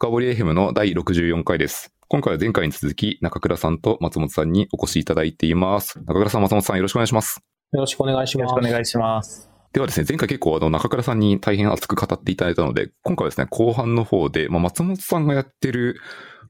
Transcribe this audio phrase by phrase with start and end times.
[0.00, 1.92] 深掘り FM の第64回です。
[2.06, 5.98] 今回は前回に続き、中倉さんと松本さんにお越しいただいています。
[6.06, 7.42] 中倉さん、松本さん、よろしくお願いします。
[7.72, 8.48] よろしくお願いします。
[8.48, 9.50] よろしくお願いします。
[9.72, 15.96] ではですね、前回結構あの中倉さんに大変熱く語っていただいたので、今回はですね、後半の方で、まあ、松本さんがやってる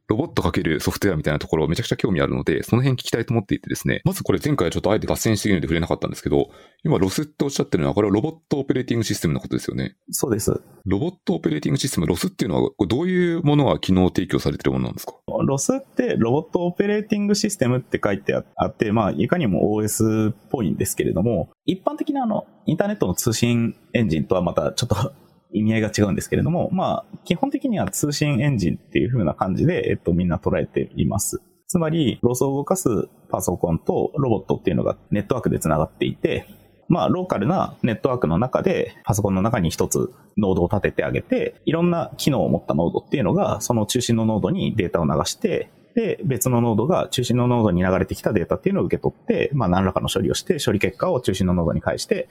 [0.09, 6.51] ロボットかけるソフトウェアみたいなところめちゃくちゃ興味あるので、その辺聞きたいと思っていてですね、まずこれ前回はちょっとあえて脱線しているので触れなかったんですけど、
[6.83, 9.97] 今 ROS っておっしゃってるのは、これはロボットオペレーティングシステムのことですよね。
[10.11, 10.63] そうです。
[10.87, 15.13] ロボットオペレーティングシステム、 ROS っていうのは、どういうものが機能提供されてるものなんですか？
[15.47, 25.13] ROS ってロボットオペレーティングシステムって書いてあって、まあ、いかにも OS っぽいんですけれども、一般的なあの、インターネットの通信エンジンとはまたちょっと
[25.53, 31.43] 意味合いが違うんですけれども、まあ、基本的には通信エンジンっていう風な感じで、えっと、みんな捉えています。
[31.67, 36.47] つまり、 ROS を動かすパソコンとロボットっていうのがネットワークで繋がっていて、
[36.89, 52.29] まあ、ローカルなネットワークの中で、パソコンの中に一つノードを立ててあげて、いろんな機能を持ったノードっていうのが、その中心のノードにデータを流して、で、別のノードが中心のノードに流れてきたデータっていうのを受け取って、まあ、何らかの処理をして、処理結果を中心のノードに返して、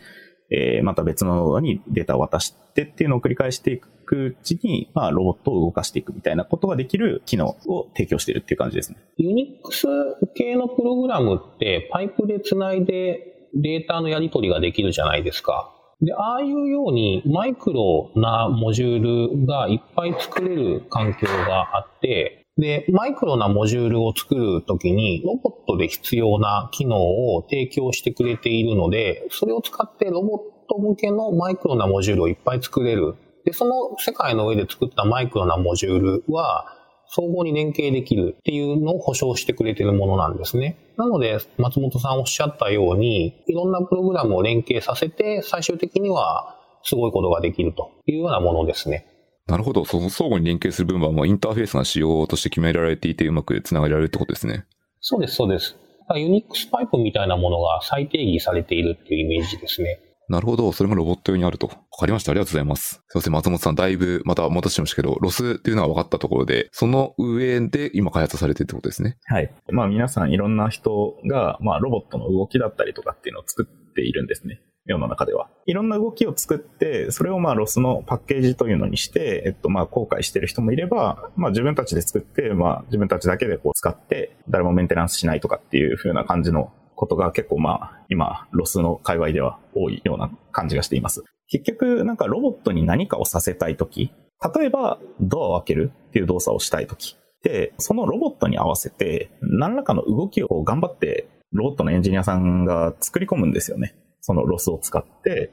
[0.50, 8.98] えー、また別のノードにデータを渡してっていうのを繰り返していくうちに、まあ、ロボットを動かしていくみたいなことができる機能を提供しているっていう感じですね。
[9.18, 9.88] ユニックス
[10.36, 15.74] 系のプログラムってパイプでつないでデータのやり取りができるじゃないですか。
[16.02, 26.98] で、ああいうようにマイクロなモジュールがいっぱい作れる環境があって、で、マイクロなモジュールを作るときに、ロボットで必要な機能
[27.36, 33.16] を提供してくれているので、それを使ってロボット向けのマイクロなモジュールをいっぱい作れる。
[33.46, 36.74] で、その世界の上で作ったマイクロなモジュールは、
[37.10, 40.78] 相互に連携できるっていうのを保証してくれているものなんですね。
[40.98, 49.06] なので、松本さんおっしゃったように、いろんなプログラムを連携させて、最終的にはすごいことができるというようなものですね。
[49.48, 49.86] なるほど。
[49.86, 54.66] その相互に連携する部分はもうインターフェースが仕様として決められていてうまく繋がれられるってことですね。
[55.00, 55.78] そうです、そうです。
[56.16, 60.00] UNIX パイプみたいなものが再定義されているっていうイメージですね。
[60.30, 60.74] なるほど。
[60.74, 61.68] それがロボット用にあると。
[61.68, 62.32] わかりました。
[62.32, 63.02] ありがとうございます。
[63.08, 63.34] すいません。
[63.34, 69.18] 松本さん、だいぶまた戻してましたけど、 ROS っていうのが分かったところで、その上で今開発されてるってことですね。
[69.26, 69.50] はい。
[69.72, 74.62] まあ皆さんいろんな人が、まあロボットの動きだったりとかっていうのを作ってているんですね。
[74.86, 75.50] 世の中では。
[75.66, 91.24] いろんな動きを作って、それをまあ ROS のパッケージというのにして、えっとまあ公開してる人もいれば、まあ自分たちで作って、まあ自分たちだけでこう使って、誰もメンテナンスしないとかっていう風な感じのことが結構まあ今 ROS の界隈では多いような感じがしています。
[91.50, 94.12] 結局なんかロボットに何かをさせたいとき、
[94.56, 103.96] 例えばドアを開けるっていう動作をしたいとき、で、そのロボットに合わせて何らかの動きを頑張ってロボットのエンジニアさんが作り込むんですよね。
[104.22, 105.52] そのロスを使って、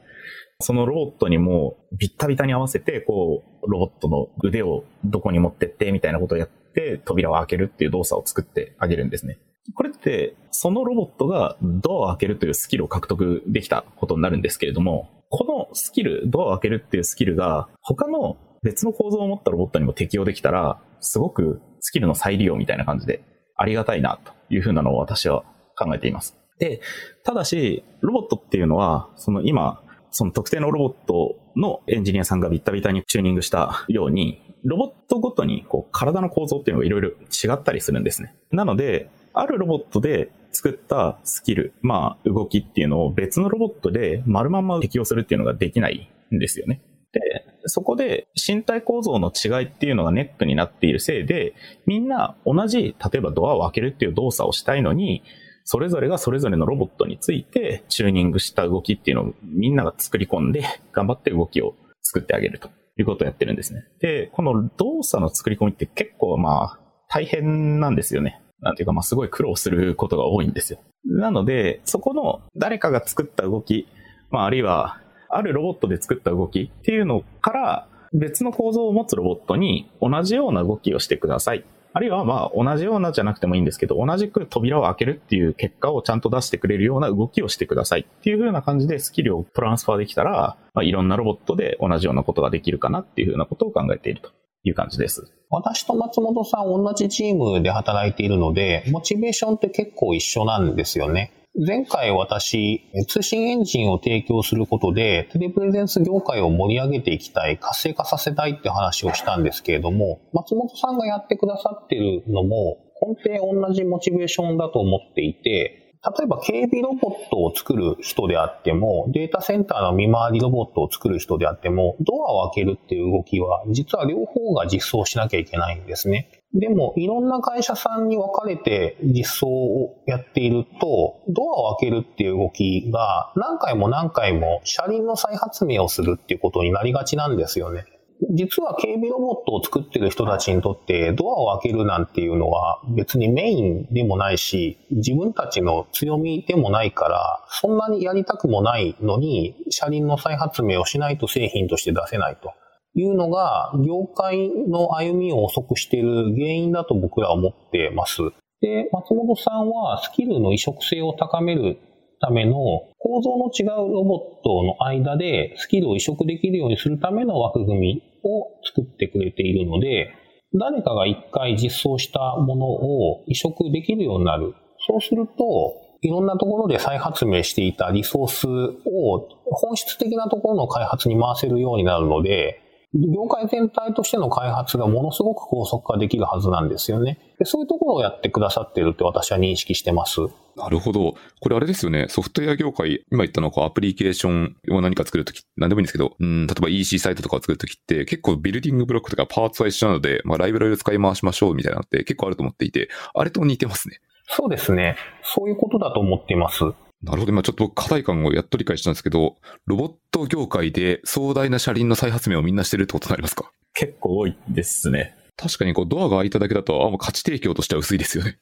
[0.59, 9.37] そのロボットにもビッタビタに合わせて、こう、ロボットの腕をどこに持ってってみたいなことをやって、扉を開けるっていう動作を作ってあげるんですね。
[9.73, 23.21] これって、そのロボットがドアを開けるというスキルを獲得できたことになるんですけれども、このスキル、ドアを開けるっていうスキルが、他の別の構造を持ったロボットにも適用できたら、すごくスキルの再利用みたいな感じで、
[23.57, 25.43] ありがたいなというふうなのを私は
[25.77, 26.37] 考えています。
[26.59, 26.81] で、
[27.23, 29.81] ただし、ロボットっていうのは、その今、
[30.11, 38.35] その特定のロボットのエンジニアさんがビッタビタにチューニングしたように、ロボットごとにこう体の構造っていうのがいろいろ違ったりするんですね。
[38.51, 46.81] なので、あるロボットで作ったスキル、まあ動きっていうのを別のロボットで丸まんま適用するっていうのができないんですよね。
[47.11, 47.21] で、
[47.65, 51.53] そこで身体構造の違いっていうのがネックになっているせいで、
[51.85, 55.23] みんな同じ、例えばドアを開けるっていう動作をしたいのに、
[55.65, 63.83] それぞれがそれぞれのロボットについてチューニングした動きっていうのをみんなが作り込んで頑張って動きを作ってあげるということをやってるんですね。
[63.99, 68.41] で、この動作の作り込みって結構まあ大変なんですよね。
[68.61, 70.79] なんていうかまあすごい苦労することが多いんですよ。
[71.03, 73.87] なので、そこの誰かが作った動き、
[74.29, 81.65] まああるいはあるロボットで作った動きっていうのから別の構造を持つロボットに同じような動きをしてください
[81.95, 94.31] あるいはまあ同じようなじゃなくてもいいんですけど、同じく扉を開けるっていう結果をちゃんと出してくれるような動きをしてくださいっていう風な感じでスキルをトランスファーできたら、まあ、いろんなロボットで同じようなことができるかなっていう風なことを考えていると
[94.65, 95.31] いう感じです。
[95.49, 101.31] 私と松本さん同じチームで働いているので、モチベーションって結構一緒なんですよね。
[101.57, 126.34] 前回私、通信エンジンを提供することで、テレプレゼンス業界を盛り上げていきたい、活性化させたいって話をしたんですけれども、松本さんがやってくださってるのも、根底同じモチベーションだと思っていて、例えば警備ロボットを作る人であっても、データセンターの見回りロボットを作る人であっても、ドアを開けるっていう動きは、実は両方が実装しなきゃいけないんですね。
[126.55, 137.85] でも、いろんな会社さんに分かれて実装をやっていると、ドアを開けるっていう動きが何回も何回も車輪の再発明をするっていうことになりがちなんですよね。
[138.31, 152.53] 実は警備ロボットを作ってる人たちにとってドアを開けるなんていうのは別にメインでもないし自分たちの強みでもないからそんなにやりたくもないのに車輪の再発明をしないと製品として出せないと
[152.95, 158.21] いうのが業界の歩みを遅くしている原因だと僕らは思ってます。
[158.61, 161.77] で、松本さんはスキルの移植性を高める
[162.21, 162.53] ための
[162.97, 170.09] 構造の違うロボットの間でスキルを移植できるようにするための枠組みを作ってくれているので、
[170.57, 174.53] 誰かが一回実装したものを移植できるようになる。
[174.87, 182.61] そうすると、いろんなところで再発明していたリソースを本質的なところの開発に回せるようになるので、
[182.95, 187.19] 業界全体としての開発がものすごく高速化できるはずなんですよね。
[187.37, 190.21] でそういうところをやってくださってるって私は認識してます。
[190.55, 191.15] なるほど。
[191.41, 192.05] これあれですよね。
[192.07, 203.99] ソフトウェア業界、今言ったのはアプリケーションを何か作るとき、何でもいいんですけど、うん、例えば EC サイトとかを作るときって結構ビルディングブロックとかパーツは一緒なので、まあライブラリを使い回しましょうみたいなのって結構あると思っていて、あれと似てますね。
[204.27, 204.95] そうですね。
[205.23, 206.63] そういうことだと思っています。
[207.05, 207.31] なるほど。
[207.31, 209.35] 今ちょっと課題感をやっと理解したんですけど、
[209.67, 213.51] ロボット業界で壮大な車輪の再発明をみんなしてるってことになりますか？
[213.73, 215.15] 結構多いですね。
[215.37, 218.39] 確かにこうドアが開いただけだと、あ、もう価値提供としては薄いですよね。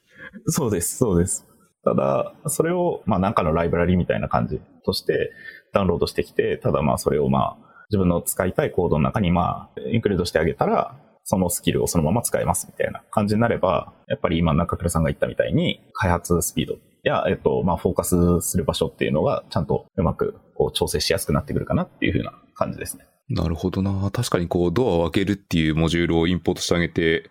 [0.48, 1.46] そうです、そうです。
[1.84, 5.32] ただ、それを、まあなんかのライブラリみたいな感じとして
[5.74, 10.96] ダウンロードしてきて、ただまあそれをまあ自分の使いたいコードの中にまあインクルードしてあげたら、
[11.26, 16.76] そのスキルをそのまま使えますみたいな感じになれば、やっぱり今中倉さんが言ったみたいに開発スピード
[17.08, 23.06] や、えっと、まあフォーカスする場所っていうのがちゃんとうまくこう調整しやすくなってくるかなっていうふうな感じですね。
[23.30, 24.12] なるほどな。
[24.12, 27.30] 確かにこう、ドアを開けるっていうモジュールをインポートしてあげて、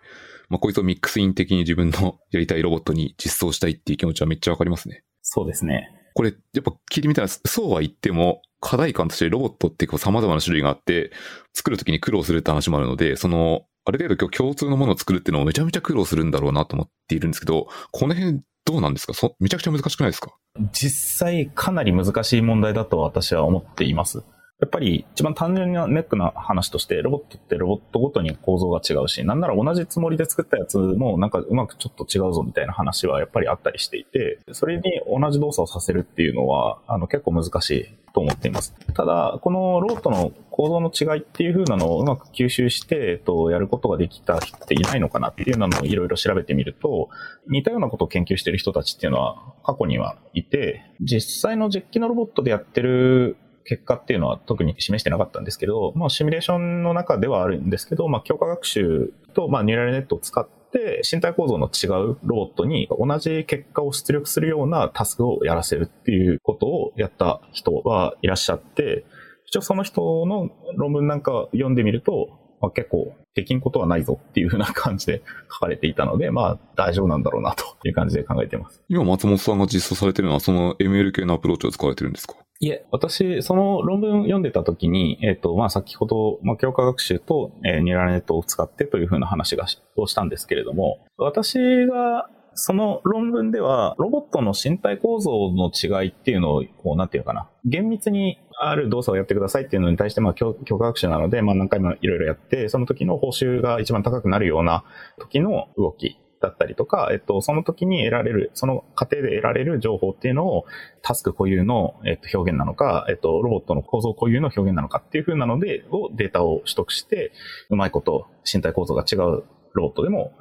[0.49, 5.03] まあ、こいつをミックスイン的に自分のやりたいロボットに実装したいっていう気持ちはめっちゃわかりますね。
[5.21, 5.89] そうですね。
[6.15, 11.11] これ、やっぱ聞いてみたら、そうは言っても、課題感としてロボットってこう様々な種類があって、
[11.53, 19.13] 作るときに苦労するって話もあるので、その、ある程度共通のものを作るっていうのをめちゃめちゃ苦労するんだろうなと思っているんですけど、この辺どうなんですか？
[19.13, 20.35] そめちゃくちゃ難しくないですか？
[20.71, 24.23] 実際かなり難しい問題だと私は思っています。
[24.59, 38.73] やっぱり一番単純なネックな話として、ロボットってロボットごとに構造が違うし、なんなら同じつもりで作ったやつもなんかうまくちょっと違うぞみたいな話はやっぱりあったりしていて、それに同じ動作をさせるっていうのは、あの結構難しいと思っています。
[38.93, 47.09] ただ、このロボットの構造の違いっていう風なのをうまく吸収して、えっと、やることができた人っていないのかなっていうのをいろいろ調べてみると、
[47.49, 69.05] 似たようなことを研究してる人たちっていうのは過去にはいて、実際の実機のロボットでやってる結果っていうのは特に示してなかったんですけど、まあ、シミュレーションの中ではあるんですけど、まあ、強化学習と、まあ、ニューラルネットを使って、身体構造の違うロボットに同じ結果を出力するようなタスクをやらせるっていうことをやった人はいらっしゃって、
[69.45, 75.21] 一応その人の論文なんか読んでみると、まあ、結構、できんことはないぞっていうふうな感じで
[75.51, 78.81] 書かれていたので、まあ、大丈夫なんだろうなという感じで考えています。
[78.87, 82.35] 今、松本さんが実装されてるのは、その ML 系のアプローチを使われてるんですか？
[82.63, 89.65] いえ、私、その論文読んでた時に、えっ、ー、と、まあ、先ほど、まあ、強化学習と、えー、ニューラルネットを使ってというふうな話が
[89.97, 104.85] をしたんですけれども、私がその論文では、ロボットの身体構造の違いっていうのを、こう、なんていうかな、厳密にある動作をやってくださいっていうのに対して、まあ、強化学習なので、まあ、何回もいろいろやって、その時の報酬が一番高くなるような
[105.19, 110.65] 時の動きだったりとか、えっと、その時に得られる、その過程で得られる情報っていうのを、
[111.01, 117.31] タスク固有の、えっと、表現なのか、えっと、ロボットの構造固有の表現なのかっていう風なので、をデータを取得して、
[117.69, 120.33] うまいこと身体構造が違うロボットでも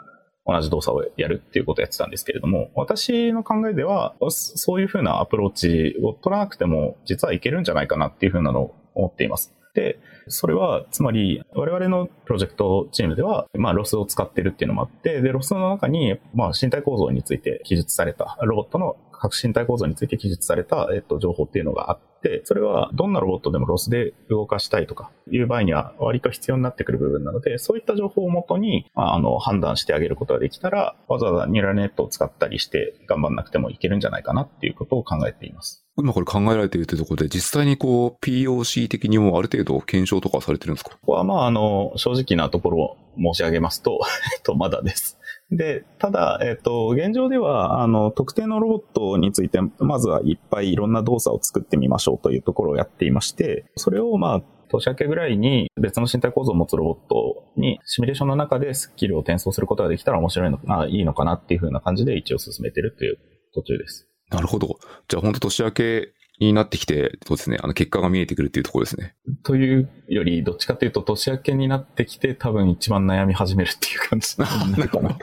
[0.45, 9.55] 同じ動作をやるっていうことをやってたんですけれども、私の考えでは、そういうふうなアプローチを取らなくても、実はいけるんじゃないかなっていうふうなのを思っています。
[9.75, 9.99] で、
[10.29, 35.87] それは、つまり、我々のプロジェクトチームでは、まあ、 ROS を使ってるっていうのもあって、で、 ROS の中に、まあ、身体構造について記述された、ロボットの各身体構造について記述された、えっと、情報っていうのがあって、それはどんなロボットでも ROS で動かしたいとかいう場合には割と必要になってくる部分なので、そういった情報をもとに、あの、判断してあげることができたら、わざわざニューラルネットを使ったりして頑張んなくてもいけるんじゃないかなっていうことを考えています。
[35.99, 40.91] 今これ考えられているというところで、実際にこう、POC 的にもある程度検証とかされてるんですか？
[40.91, 42.97] ここはまあ、あの、正直なところを
[43.35, 44.01] 申し上げますと、
[44.35, 45.19] えっと、まだです。
[45.57, 63.19] で、ただ、えっ、と、現状では、あの、特定のロボットについて、まずはいっぱいいろんな動作を作ってみましょうというところをやっていまして、それを、まあ、年明けぐらいに別の身体構造を持つロボットにシミュレーションの中でスキルを転送することができたら面白いのかな、いいのかなっていう風な感じで一応進めてるという
[63.55, 64.09] 途中です。
[64.31, 64.79] なるほど。
[65.09, 66.13] じゃあ本当年明け
[66.45, 69.15] になってきて、そうですね、あの結果が見えてくるっていうところですね。
[69.43, 74.47] というより、どっちかというと年明けになってきて多分一番悩み始めるっていう感じ な
[74.77, 75.19] のかな。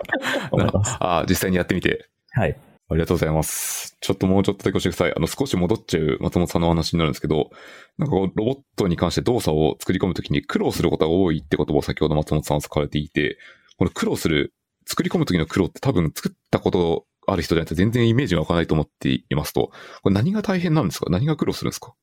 [0.99, 2.07] ああ、実際にやってみて。
[2.31, 2.57] はい。
[2.91, 3.97] ありがとうございます。
[4.01, 5.13] ちょっともうちょっとだけ教えてください。
[5.15, 7.51] あの、少し戻っちゃう松本さんの話になるんですけど、
[7.99, 13.37] なんかこう、ロボットに関して動作を作り込むときに苦労することが多いって言葉を先ほど松本さんは使われていて、
[13.77, 14.53] この苦労する、
[14.87, 19.71] 作り込むときの苦労って多分作ったことある人じゃないと全然イメージが湧かないと思っていますと、
[20.03, 21.09] これ何が大変なんですか？
[21.09, 21.93] 何が苦労するんですか？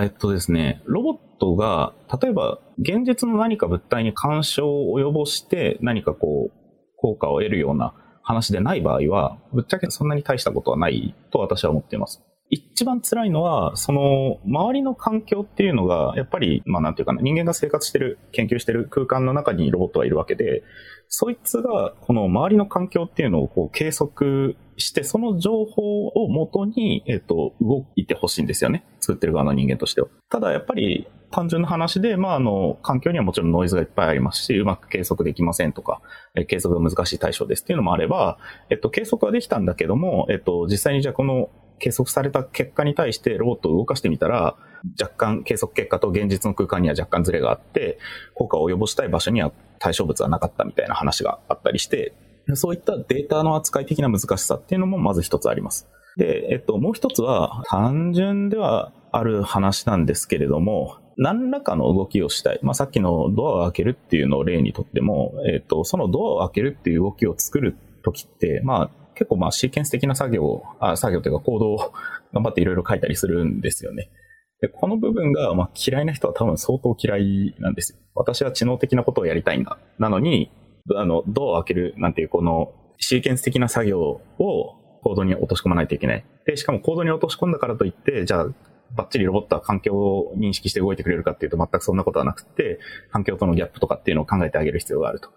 [0.00, 6.56] えっとですね、ロボットが、例えば現実の何か物体に干渉を及ぼして何かこう、
[6.98, 12.22] 効果を得るような話でない場合は、ぶっちゃけそんなに大したことはないと私は思っています。
[12.48, 20.62] 一番辛いのは、その、周りの環境っていうのが、やっぱり、まあなんていうかな、人間が生活してる、研究してる空間の中にロボットはいるわけで、
[21.08, 28.84] そいつが、この周りの環境っていうのをこう計測して、その情報を元に、えっ、と、動いてほしいんですよね。
[29.00, 30.08] 作ってる側の人間としては。
[30.30, 36.00] ただやっぱり、単純な話で、まあ、あの、環境にはもちろんノイズがいっぱいありますし、うまく計測できませんとか、
[36.34, 38.38] え計測が難しい対象ですっていうのもあれば、
[38.70, 44.56] えっと、計測はできたんだけども、えっと、実際にじゃあこの計測された結果に対してロボットを動かしてみたら、
[45.00, 47.98] 若干計測結果と現実の空間には若干ズレがあって、
[48.34, 52.14] 効果を及ぼしたい場所には対象物はなかったみたいな話があったりして、
[52.54, 55.88] そういったデータの扱い的な難しさっていうのもまず一つあります。
[56.16, 62.60] で、えっと、もう一つは単純ではある話なんですけれども、何らかの動きをしたい。
[62.62, 71.78] まあ、さっきのドアを開けるっていうのを例にとっても、えっと、そのドアを開けるっていう動きを作るときって、まあ、結構まあシーケンス的な作業、あ作業というか行動を
[72.32, 74.10] 頑張っていろいろ書いたりするんですよね。
[74.60, 77.98] で、この部分がまあ嫌いな人は多分相当嫌いなんです。
[78.14, 79.78] 私は知能的なことをやりたいんだ。
[79.98, 80.50] なのに、
[80.94, 84.20] あの、ドアを開けるなんていうこのシーケンス的な作業を
[85.02, 86.24] コードに落とし込まないといけない。
[86.46, 88.46] で、しかもコードに落とし込んだからといって、じゃあ、
[88.94, 92.78] バッチリロボットは環境を認識して動いてくれるかっていうと全くそんなことはなくて、
[93.10, 95.30] 環境とのギャップとかっていうのを考えてあげる必要があると。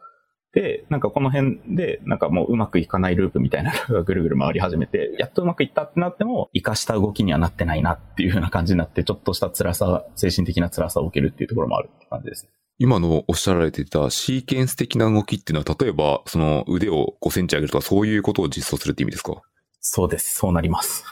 [0.53, 12.51] で、なんかこの辺で、なんかもううまくいかないループみたいなのがぐるぐる回り始めて、やっとうまくいったってなっても、活かした動きにはなってないなっていうような感じになって、ちょっとした辛さ、精神的な辛さを受けるっていうところもあるって感じですね。
[12.79, 19.41] 今のおっしゃられてたシーケンス的な動きっていうのは、例えば、その腕を5センチ上げるとか、そういうことを実装するって意味ですか？
[19.81, 20.35] そうです。
[20.35, 21.05] そうなります。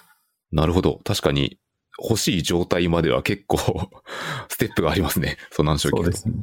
[0.52, 1.00] なるほど。
[1.04, 1.60] 確かに、
[2.02, 3.58] 欲しい状態までは結構
[4.50, 5.38] ステップがありますね。
[5.52, 6.34] そうなんそうですね。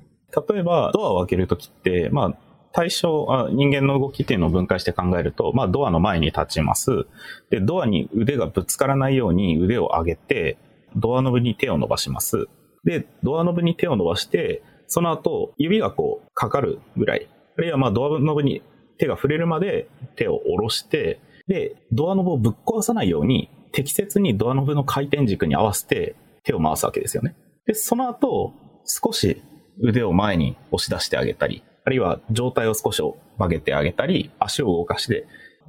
[0.49, 2.39] 例えば、ドアを開けるときって、まあ、
[2.75, 7.07] 対象あ、人間の動きっていうのを分解して考えると、まあドアの前に立ちます。
[7.49, 10.59] で、ドアに腕がぶつからないように腕を上げて、
[10.97, 12.49] ドアノブに手を伸ばします。
[12.83, 17.29] で、ドアノブに手を伸ばして、その後、指がこう、かかるぐらい。
[17.57, 18.63] あるいはまあドアノブに
[18.99, 27.37] 手が触れるまで手を下ろして、で、ドアノブをぶっ壊さないように、適切にドアノブの回転軸に合わせて手を回すわけですよね。
[27.67, 28.53] で、その後、
[28.85, 29.41] 少し
[29.81, 33.03] 腕を前に押し出してあげたり、あるいは状態を少し
[33.39, 35.27] 曲げてあげたり、足を動かして、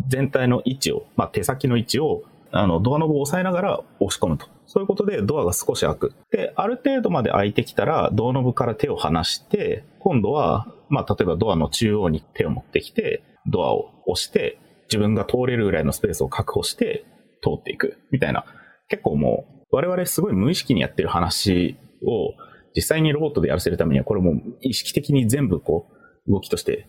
[0.07, 4.47] 全体の位置を、まあ、手先の位置を、あの、ドアノブを押さえながら押し込むと。
[4.65, 6.13] そういうことでドアが少し開く。
[6.31, 17.05] で、ある程度まで開いてきたら、ドアノブから手を離して、今度は、まあ、例えばドアの中央に手を持ってきて、ドアを押して、自分が通れるぐらいのスペースを確保して
[17.41, 17.97] 通っていく。
[18.11, 18.45] みたいな。
[18.87, 22.33] 結構もう、我々すごい無意識にやってる話を、
[22.75, 25.94] 実際にロボットでやらせるためには、これも意識的に全部こう、
[26.27, 26.87] 動きとして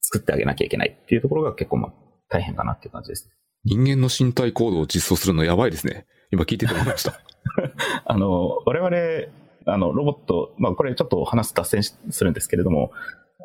[0.00, 1.92] 作ってあげなきゃいけないっていうところが結構まあ
[2.28, 3.30] 大変かなっていう感じです。
[3.64, 6.06] 人間の身体行動を実装するのやばいですね。
[6.30, 7.20] 今聞いてて思いました。
[8.04, 12.92] あの、我々、あの、ロボット、まあこれちょっと話す脱線するんですけれども、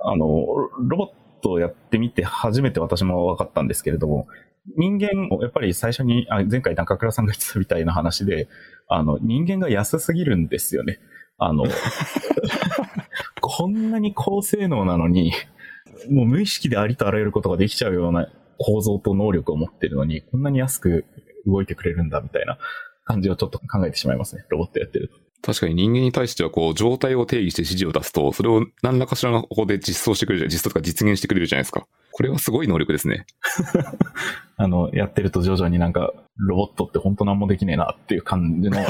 [0.06, 1.08] あの、ロボッ
[1.42, 4.28] トをやってみて初めて私も分かったんですけれども、
[4.78, 8.48] 人間、やっぱり最初に、あ前回中倉さんが言ってたみたいな話で、
[8.88, 11.00] あの、人間が安すぎるんですよね。
[11.38, 11.66] あの、
[13.45, 15.33] こんなに高性能なのに、
[16.09, 21.05] もう無意識でありとあらゆることができちゃうような構造と能力を持ってるのに、こんなに安く
[21.45, 22.57] 動いてくれるんだみたいな
[23.03, 24.45] 感じをちょっと考えてしまいますね。
[24.47, 25.15] ロボットやってると。
[25.41, 31.85] 確かに人間に対してはこう状態を定義して指示を出すと、それを何らかしらの方法で実装してくれる、実装とか実現してくれるじゃないですか。
[32.13, 33.25] これはすごい能力ですね。
[34.55, 38.77] あの、やってると徐々になんか、ロボットって本当何もできねえなっていう感じの。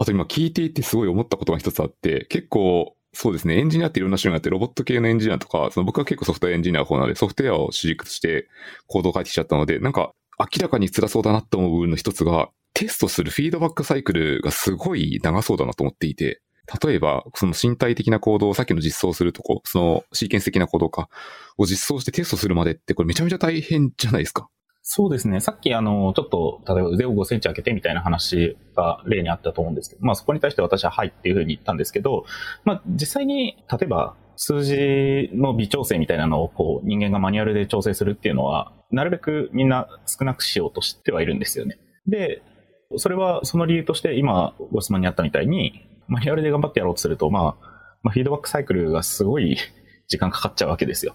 [0.00, 3.58] あと今聞いていてすごい思ったことが一つあって、結構そうですね。
[3.58, 8.48] エンジニアっていろんな種類があって、ロボット系のエンジニアとか、その僕は結構ソフトウェアエンジニアの方なので、ソフトウェアを主軸として
[8.86, 16.40] コードを書いてきちゃったので、なんか明らかに辛そうだなと思う部分の一つが、テストするフィードバックサイクルがすごい長そうだなと思っていて、
[16.82, 21.08] 例えば、その身体的な行動をさっきの実装するとこ、そのシーケンス的な行動か、
[21.58, 24.48] を実装してテストするまでってこれめちゃめちゃ大変じゃないですか。
[24.92, 25.38] そうですね。
[25.38, 32.24] さっきあの、ちょっと、例えば腕を5センチ開けてみたいな話が例にあったと思うんですけど、まあそこに対して私ははいっていうふうに言ったんですけど、
[32.64, 41.78] まあ実際に、例えば数字の微調整みたいなのをこう人間がマニュアルで調整するっていうのは、なるべくみんな少なくしようとしてはいるんですよね。
[42.08, 42.42] で、
[42.96, 47.42] それはその理由として今ご質問にあったみたいに、マニュアルで頑張ってやろうとすると、まあ、
[48.02, 49.56] まあ、フィードバックサイクルがすごい
[50.08, 51.14] 時間かかっちゃうわけですよ。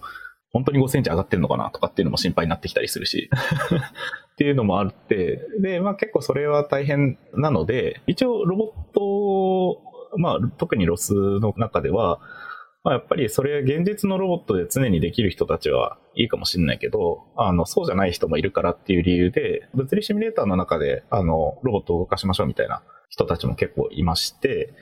[0.56, 3.30] 本当に5センチ上がってんのかなとかっていうのも心配になってきたりするし。
[4.32, 12.22] っていうのもあって、で、まあ結構それは大変なので、一応ロボット、まあ特にロスの中では、
[12.86, 24.74] まあやっぱりそれ現実のロボットで常にできる人たちはいいかもしれないけど、あの、そうじゃない人もいるからっていう理由で、物理シミュレーターの中で、あの、ロボットを動かしましょうみたいな人たちも結構いまして、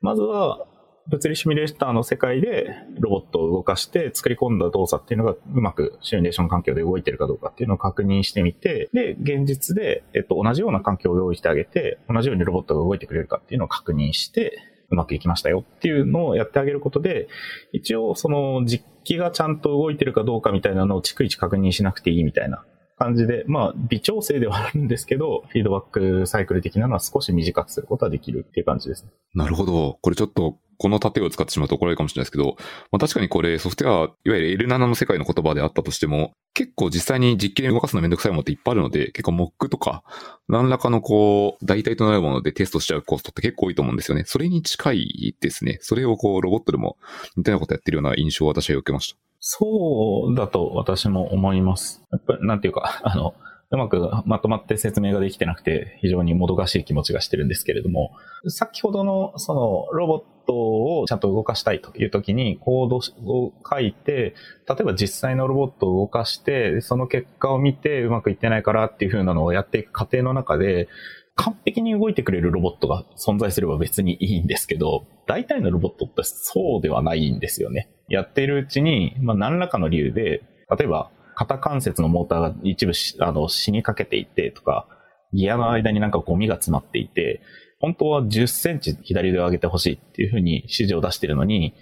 [0.00, 0.66] まずは、
[1.08, 14.58] 物理シミュレーターの世界でロボットを動かして作り込んだ動作っていうのがうまくシミュレーション環境で動いてるかどうかっていうのを確認してみて、で、現実で、えっと、同じような環境を用意してあげて、同じようにロボットが動いてくれるかっていうのを確認して、
[14.90, 17.28] うまくいきましたよっていうのをやってあげることで、
[17.72, 22.64] 一応その実機がちゃんと動いてるかどうかみたいなのを逐一確認しなくていいみたいな
[22.98, 29.10] 感じで、まあ、微調整ではあるんですけど、フィードバックサイクル的なのは少し短くすることはできるっていう感じですね。
[29.34, 29.98] なるほど。
[30.02, 32.56] これちょっとこの盾を使ってしまうと怒られるかもしれないですけど、
[32.90, 33.94] まあ、確かにこれソフトウェア、
[34.24, 40.02] いわゆる L7 の世界の言葉であったとしても、結構実際に実機で動かすのめんどくさいものっていっぱいあるので、結構 Mock とか、
[40.48, 44.24] 何らかのこう、代替となるものでテストしちゃうコストって結構多いと思うんですよね。
[44.24, 45.76] それに近いですね。
[45.82, 46.96] それをこう、ロボットでも
[47.36, 49.18] 似たようなことやってるような印象を私は受けました。
[49.38, 52.02] そうだと私も思います。
[52.10, 53.34] やっぱり、なんていうか、あの、
[53.72, 58.10] うまくまとまって説明ができてなくて、非常にもどかしい気持ちがしてるんですけれども、
[58.48, 60.54] 先ほどのそのロボット
[61.00, 64.34] をちゃんと動かしたいという時にコードを書いて、
[64.68, 70.88] 例えば実際のロボットを動かして、その結果を見てうまくいってないからっていう風なのをやっていく過程の中で、
[71.36, 77.88] 完璧に動いてくれるロボットが存在すれば別にいいんですけど、大体のロボットってそうではないんですよね。
[78.08, 80.42] やっているうちに、まあ何らかの理由で、
[80.76, 84.86] 例えば肩関節のモーターが一部あの死にかけていてとか、
[85.32, 87.40] ギアの間になんかゴミが詰まっていて、
[87.80, 91.72] 本当は10センチ左腕を上げてほしいっていうふうに指示を出してるのに、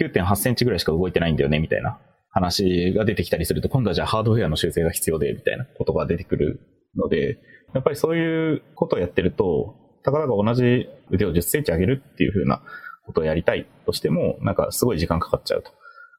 [0.00, 6.58] 9.8センチぐらいしか動いてないんだよね、みたいな話が出てきたりすると、今度はじゃあハードウェアの修正が必要で、みたいなことが出てくる
[6.96, 7.38] ので、
[7.72, 12.62] やっぱりそういうことをやってると、たかだか同じ腕を10センチ上げるっていうふうな
[13.06, 15.70] ことをやりたいとしても、なんかすごい時間かかっちゃうと。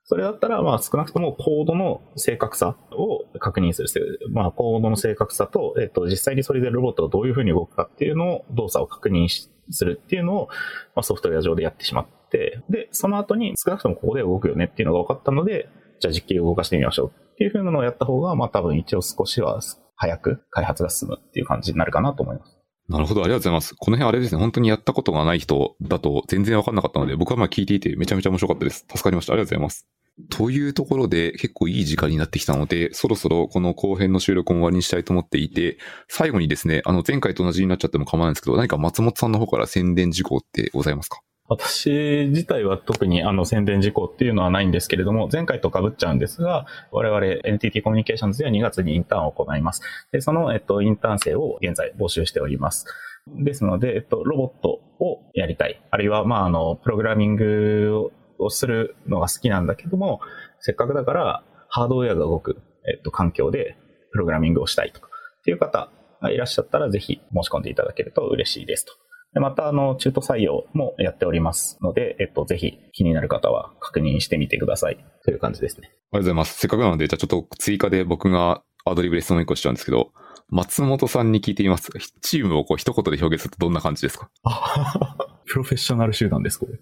[0.08, 4.20] それだったら、まあ少なくともコードの正確さを確認する。
[4.32, 10.48] まあコードの正確さと、えっと、実際にそれでロボットがどういうふうに動くかっていうのを、動作を確認するっていうのを、
[10.96, 19.60] まあ、ソフトウェア上でやってしまって、で、その後に少なくともここで動くよねっていうのが分かったので、じゃあ実機を動かしてみましょうっていうふうなのをやった方が、まあ多分一応少しは
[19.96, 22.55] 早く開発が進むっていう感じになるかなと思います。
[22.88, 23.76] なるほど、ありがとうございます。
[23.76, 28.86] この辺あれですね、本当にやったことがない人だと全然わかんなかったので、僕はまあ聞いていてめちゃめちゃ面白かったです。
[28.88, 29.34] 助かりました。
[29.34, 29.88] ありがとうございます。
[30.30, 41.20] というところで結構いい時間になってきたので、そろそろこの後編の収録を終わりにしたいと思っていて、最後にですね、あの前回と同じになっちゃっても構わないんですけど、何か松本さんの方から宣伝事項ってございますか？
[41.48, 49.82] 私自体は特にあの宣伝事項っていうのはないんですけれども、前回と被っちゃうんですが、我々 NTT コミュニケーションズでは2月にインターンを行います。
[50.12, 52.86] で、その、えっと、インターン生を現在募集しております。
[53.28, 55.82] ですので、えっと、ロボットをやりたい。
[55.92, 60.22] あるいは、まあ、あの、プログラミングをするのが好きなんだけども、
[60.60, 63.78] せっかくだからハードウェアが動く、えっと、環境で
[64.12, 65.90] プログラミングをしたいとかっていう方
[66.22, 68.94] がいらっしゃったらぜひ申し込んでいただけると嬉しいですと。
[69.36, 75.90] でまた、あの、中途採用もやっておりますので、えっと、ぜひ気になる方は確認してみてくださいという感じですね。
[75.90, 76.58] ありがとうございます。
[76.58, 80.12] せっかくなので、じゃあちょっと追加で僕がアドリブレ質問1個しちゃうんですけど、
[80.50, 81.92] 松本さんに聞いてみます。
[82.22, 84.30] チームをこう一言で表現するとどんな感じですか？
[85.46, 86.78] プロフェッショナル集団です、これ。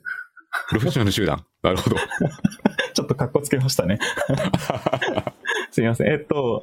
[0.70, 1.44] プロフェッショナル集団？
[1.63, 1.96] なるほど。
[2.94, 3.98] ちょっと格好つけましたね。
[5.72, 6.08] すいません。
[6.12, 6.62] えっと、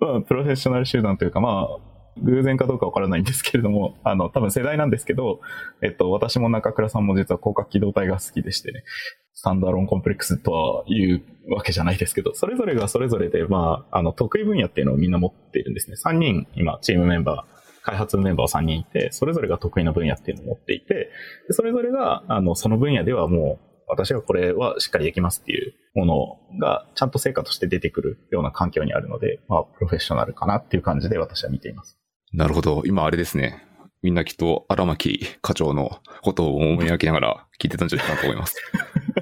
[0.00, 5.40] まあ、プロフェッショナル集団というか、まあ、偶然かどうかわからないんですけれども、 あの、多分世代なんですけど、
[5.82, 8.84] えっと、私も中倉さんも実は広角機動隊が好きでしてね、
[9.32, 15.96] スタンダーロンコンプレックスとは言うわけじゃないですけど、それぞれがそれぞれで、まあ、あの、得意分野っていうのをみんな持っているんですね。
[15.96, 21.10] 3人、今、チームメンバー、開発メンバー3人いて、それぞれが得意な分野っていうのを持っていて、
[21.50, 31.99] それぞれが、あの、その分野ではもう、私はこれはしっかりできますっていうものがちゃんと成果として出てくるような環境にあるので、まあ、プロフェッショナルかなっていう感じで私は見ています。
[32.32, 32.82] なるほど。
[32.86, 33.66] 今あれですね。
[34.02, 38.56] みんなきっと荒牧課長のことを思い描きながら聞いてたんじゃないかなと思います。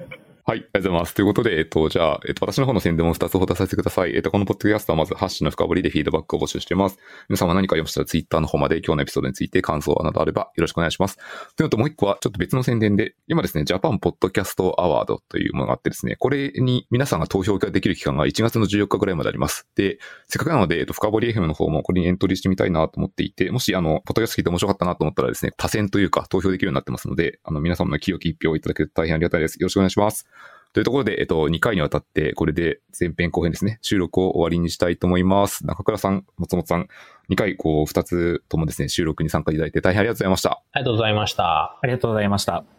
[0.48, 1.14] はい、ありがとうございます。
[1.14, 4.14] ということで、えっと、じゃあ、えっと、私の方の宣伝も2つほどさせてください。
[4.14, 6.96] えっと、このポッドキャストはまず、ハッシュの深掘りでフィードバックを募集しています。
[7.28, 11.18] 皆様何かありましたら、ツイッターの方まで今日のエピソードについて感想などあればよろしくお願いします。
[11.18, 11.24] とい
[11.60, 19.68] うのと、もう一個は、ちょっと別の宣伝で、今ですね、ジャパンポッドキャストアワードというものがあってですね、これに皆さんが投票ができる期間が1月の14日ぐらいまであります。
[19.74, 29.56] で、せっかくなので、えっと、深掘り FM の方もこれにエントリーしてみたいなと思っていて、もし、あの、ポッドキャスト聞いて面白かったなと思ったらですね、多選というか投票できるようになってますので、あの、皆様の清き一票をいただけると大変ありがたいです。
[29.56, 30.26] よろしくお願いします。
[30.72, 35.66] というところで、えっと、2回にわたって、これで前編後編ですね、収録を終わりにしたいと思います。
[35.66, 36.88] 中倉さん、松本さん、
[37.30, 40.50] 2回、こう、2つともですね、収録に参加いただいて大変ありがとうございました。
[40.72, 41.78] ありがとうございました。
[41.80, 42.77] ありがとうございました。